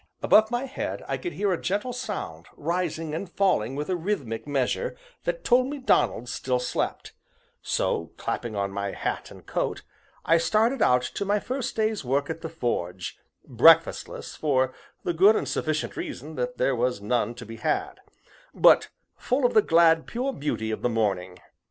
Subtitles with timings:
[0.23, 4.47] Above my head I could hear a gentle sound rising and falling with a rhythmic
[4.47, 7.11] measure, that told me Donald still slept;
[7.61, 9.83] so, clapping on my hat and coat,
[10.25, 15.35] I started out to my first day's work at the forge, breakfastless, for the good
[15.35, 17.99] and sufficient reason that there was none to be had,
[18.55, 21.37] but full of the glad pure beauty of the morning.